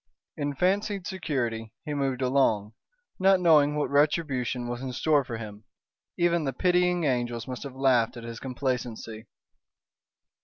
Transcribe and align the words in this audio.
In 0.35 0.55
fancied 0.55 1.05
security 1.05 1.73
he 1.85 1.93
moved 1.93 2.23
along, 2.23 2.73
not 3.19 3.39
knowing 3.39 3.75
what 3.75 3.91
retribution 3.91 4.67
was 4.67 4.81
in 4.81 4.93
store 4.93 5.23
for 5.23 5.37
him. 5.37 5.63
Even 6.17 6.43
the 6.43 6.53
pitying 6.53 7.03
angels 7.03 7.47
must 7.47 7.61
have 7.61 7.75
laughed 7.75 8.17
at 8.17 8.23
his 8.23 8.39
complacency. 8.39 9.27